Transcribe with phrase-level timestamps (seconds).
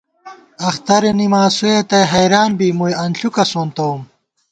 [0.69, 4.01] اخترَنی ماسویَہ تئ حېریان بی مُوئی انݪُکہ سونتَؤم